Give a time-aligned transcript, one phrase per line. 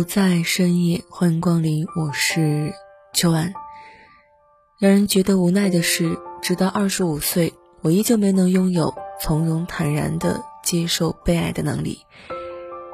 [0.00, 2.72] 不在深夜，欢迎光临，我是
[3.12, 3.52] 秋安。
[4.78, 11.98] 让人觉得无奈的是，直到二十五岁，我依旧没能拥有从容坦然的接受被爱的能力。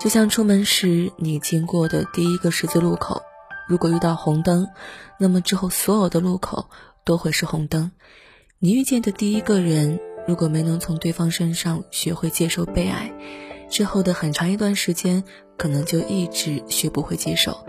[0.00, 3.20] 就像出门时你经过的第一个十字路口，
[3.68, 4.66] 如果遇到红灯，
[5.18, 6.70] 那么之后所有的路口
[7.04, 7.92] 都会是红灯。
[8.58, 13.12] 你遇见的第一个人，如果没能从对方身上学会接受被爱，
[13.74, 15.24] 之后的很长一段时间。
[15.56, 17.64] 可能就一直学不会接受。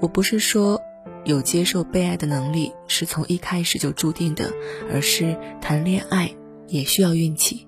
[0.00, 0.80] 我不是说
[1.24, 4.52] 有接受被爱的能力是从一开始就注定的，
[4.92, 6.32] 而是谈恋爱
[6.68, 7.66] 也需要运气。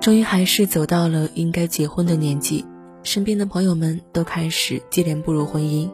[0.00, 2.64] 终于还是走到了应该结婚的年纪，
[3.04, 5.88] 身边的朋友们都开始接连步入婚姻，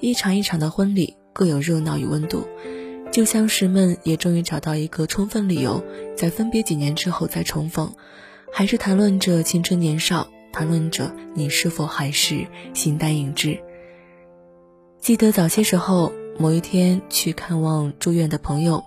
[0.00, 2.48] 一场一场的婚礼各有热闹与温度。
[3.12, 5.84] 旧相识们也终于找到一个充分理由，
[6.16, 7.94] 在分别几年之后再重逢，
[8.58, 10.28] 还是谈论着青春年少。
[10.50, 13.60] 谈论着你是否还是形单影只。
[14.98, 18.82] 记得早些时候，某一天去看望住院的朋友，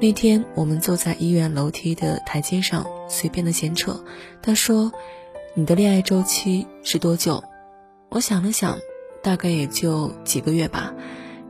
[0.00, 4.04] 那天我们坐在医院楼梯的台阶上，随便的闲扯。
[4.40, 4.92] 他说
[5.54, 7.42] ：“你的恋爱周期是多久？”
[8.10, 8.78] 我想了想，
[9.20, 10.94] 大概也就几个月吧，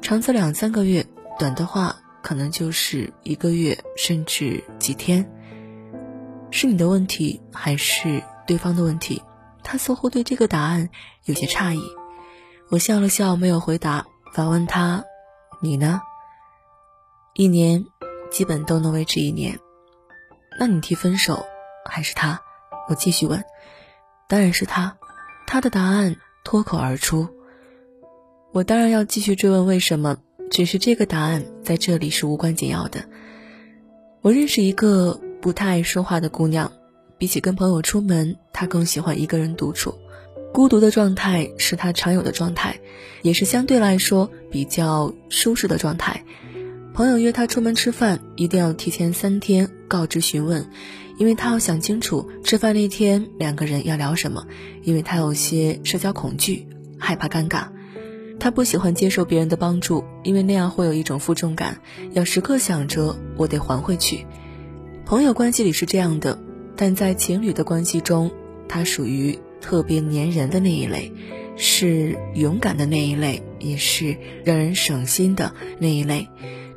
[0.00, 1.04] 长则两三个月，
[1.38, 5.30] 短的话可能就是一个月，甚至几天。
[6.50, 9.22] 是你的问题，还是对方的问题？
[9.62, 10.88] 他似乎对这个答案
[11.24, 11.82] 有些诧异，
[12.70, 15.04] 我笑了笑，没有回答，反问他
[15.60, 16.00] ：“你呢？
[17.34, 17.84] 一年，
[18.30, 19.58] 基本都能维持一年。
[20.58, 21.44] 那你提分手
[21.84, 22.40] 还是他？”
[22.88, 23.44] 我继续问
[24.28, 24.96] ：“当然是他。”
[25.46, 27.28] 他的答案脱口而出。
[28.52, 30.18] 我当然要继续追问为什么，
[30.50, 33.08] 只是这个答案在这里是无关紧要的。
[34.20, 36.72] 我认识一个不太爱说话的姑娘。
[37.16, 39.94] 比起跟朋友出门，她更喜欢一个人独处，
[40.52, 42.78] 孤独的状态是她常有的状态，
[43.22, 46.22] 也是相对来说比较舒适的状态。
[46.94, 50.68] 朋友约她出门吃饭，一定要提前三天告知询问，
[51.16, 54.46] 因为她要想清楚吃饭那天两个人要聊什么，
[54.84, 56.68] 因为她有些社交恐惧，
[56.98, 57.66] 害怕尴尬。
[58.38, 61.80] 她不喜欢接受别人的帮助，因为那样会有一种负重感，
[62.12, 64.24] 要时刻想着我得还回去。
[65.08, 66.38] 朋友关系里是这样的。
[66.76, 68.30] 但在情侣的关系中，
[68.68, 71.10] 他属于特别粘人的那一类，
[71.56, 74.14] 是勇敢的那一类，也是
[74.44, 76.28] 让人省心的那一类，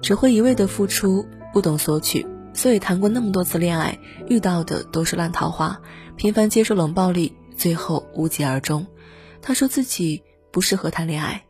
[0.01, 3.99] 只会一味的付出，不懂索取，所以谈过那么多次恋爱，
[4.29, 5.81] 遇到的都是烂桃花，
[6.15, 8.87] 频繁接受冷暴力，最后无疾而终。
[9.41, 11.43] 他说自己不适合谈恋爱。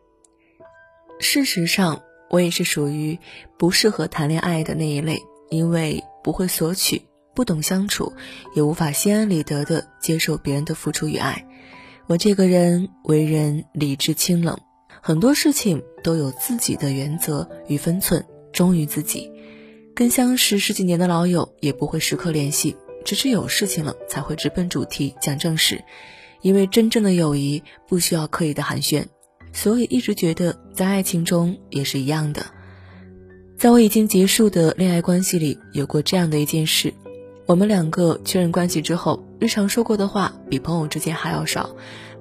[1.20, 3.20] 事实上，我也是属于
[3.56, 7.02] 不适合谈恋爱的那一类，因为不会索取。
[7.34, 8.12] 不懂相处，
[8.54, 11.46] 也无法心安理得的接受别人的付出与爱。
[12.06, 14.58] 我这个人为人理智清冷，
[15.00, 19.30] 很多事情都有自己的原则与分寸，忠于自己。
[19.94, 25.82] 跟相识十几年的老友也不会时刻联系，只是有事情了才会直奔主题讲正事。
[26.42, 29.06] 因为真正的友谊不需要刻意的寒暄，
[29.54, 32.44] 所以一直觉得在爱情中也是一样的。
[33.62, 36.92] 在我已经结束的恋爱关系里，有过这样的一件事。
[37.46, 41.70] 我们两个确认关系之后，日常说过的话比朋友之间还要少，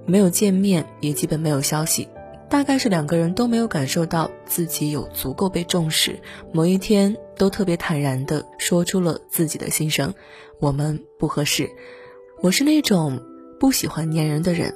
[0.06, 2.08] 没有见面，也基本没有消息。
[2.47, 6.20] 大概是两个人都没有感受到自己有足够被重视。
[6.53, 10.14] 某一天，都特别坦然地说出了自己的心声：
[10.59, 11.67] 我们不合适。
[12.44, 13.20] 我是那种
[13.59, 14.76] 不喜欢粘人的人，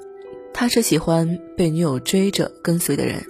[0.52, 3.24] 他是喜欢被女友追着跟随的人，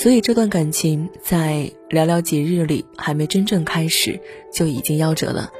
[0.00, 4.20] 所以这段感情在寥寥几日里还没真正开始，
[4.54, 5.50] 就已经夭折了。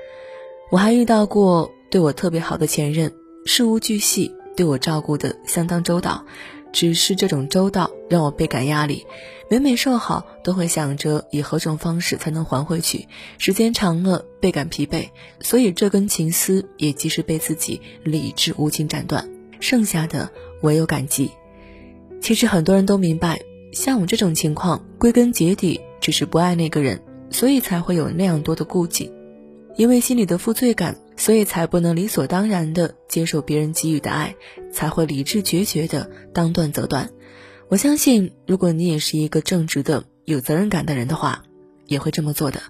[0.70, 3.12] 我还遇到过对我特别好的前任，
[3.46, 6.24] 事无巨细，对我照顾的相当周到。
[6.70, 9.06] 只是这种周到让我倍感压力，
[9.50, 13.08] 每每受好都会想着以何种方式才能还回去，
[13.38, 15.08] 时间长了倍感疲惫。
[15.40, 20.30] 所以这根情丝也及时被自己理智无情斩断，剩下的
[20.60, 21.32] 唯有感激。
[22.20, 23.40] 其实很多人都明白，
[23.72, 29.12] 像我这种情况，归根结底只是不爱那个人，所以才会有那样多的顾忌，
[29.76, 34.34] 因为心里的负罪感，所以才不能理所当然的接受别人给予的爱，
[34.72, 37.10] 才会理智决绝的当断则断。
[37.68, 41.44] 我相信，如果你也是一个正直的、有责任感的人的话，
[41.86, 42.60] 也会这么做的。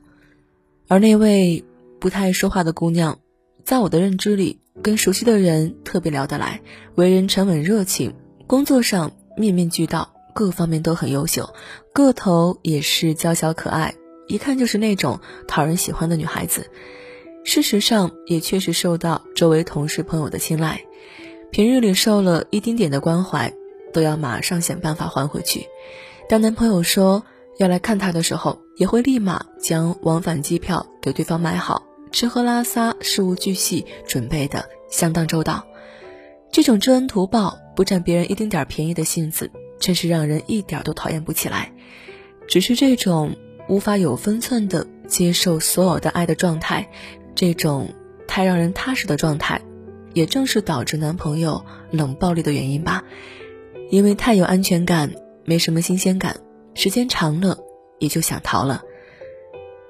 [0.89, 1.65] 而那位
[2.01, 3.21] 不太爱说话的姑娘，
[3.65, 6.61] 在我的认知里，跟熟悉的人特别聊得来，
[6.97, 8.15] 为人沉稳热情，
[8.49, 10.18] 工作上面面俱到。
[10.39, 11.53] 各方面都很优秀，
[11.93, 13.97] 个头也是娇小可爱，
[14.29, 15.19] 一看就是那种
[15.49, 16.71] 讨人喜欢的女孩子。
[17.43, 20.81] 事实上，也确实受到周围同事朋友的青睐。
[21.51, 23.53] 平日里受了一丁点的关怀，
[23.93, 25.67] 都要马上想办法还回去。
[26.29, 27.25] 当男朋友说
[27.59, 31.83] 要来看她的时候，也会立马将往返机票给对方买好，
[32.13, 35.67] 吃喝拉撒事无巨细准备的相当周到。
[36.53, 39.51] 这种知恩图报、不占别人一丁点便宜的性子。
[39.79, 41.73] 真是让人一点都讨厌不起来，
[42.47, 43.37] 只是这种
[43.69, 46.89] 无法有分寸的接受所有的爱的状态，
[47.35, 47.95] 这种
[48.27, 49.61] 太让人踏实的状态，
[50.15, 53.05] 也正是导致男朋友冷暴力的原因吧。
[53.91, 55.13] 因为太有安全感，
[55.45, 56.37] 没什么新鲜感，
[56.75, 57.59] 时间长了
[57.99, 58.83] 也就想逃了。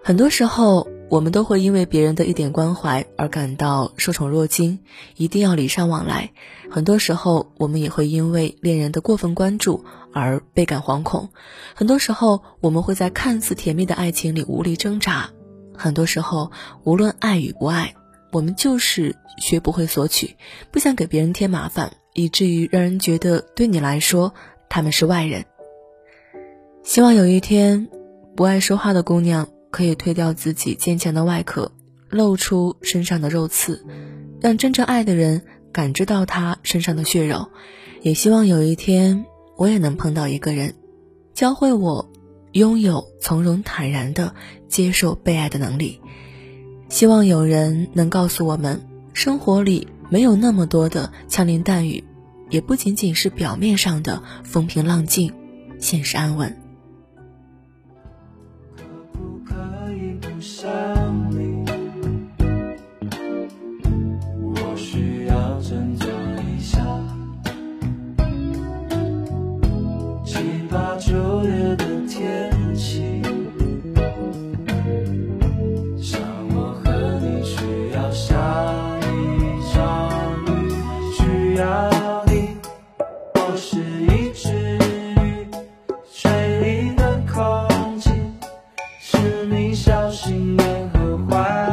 [0.02, 0.88] 很多时候。
[1.10, 4.80] 我们都会因为别人的一点关怀而感到受宠若惊，
[5.16, 6.32] 一定要礼尚往来。
[6.70, 11.30] 很多时候，我们也会因为恋人的过分关注而倍感惶恐。
[11.74, 15.30] 很多时候，我们会在看似甜蜜的爱情里无力挣扎。
[15.74, 16.52] 很多时候，
[16.84, 17.94] 无论爱与不爱，
[18.30, 20.36] 我们就是学不会索取，
[20.70, 24.34] 不想给别人添麻烦，以至于让人觉得对你来说
[24.68, 25.46] 他们是外人。
[26.82, 27.88] 希望有一天，
[28.36, 29.48] 不爱说话的姑娘。
[29.70, 31.72] 可以推掉自己坚强的外壳，
[32.08, 33.84] 露出身上的肉刺，
[34.40, 35.42] 让真正爱的人
[35.72, 37.48] 感知到他身上的血肉。
[38.02, 39.24] 也希望有一天，
[39.56, 40.74] 我也能碰到一个人，
[41.34, 42.10] 教会我
[42.52, 44.34] 拥有从容坦然的
[44.68, 46.00] 接受被爱的能力。
[46.88, 48.80] 希望有人能告诉我们，
[49.12, 52.02] 生活里没有那么多的枪林弹雨，
[52.48, 55.32] 也不仅仅是表面上的风平浪静，
[55.78, 56.57] 现实安稳。
[60.68, 61.64] 想你。
[64.54, 66.10] 我需要振作
[66.42, 66.78] 一下
[70.24, 70.38] 七
[70.70, 70.96] 八
[89.50, 91.67] 你小心眼和坏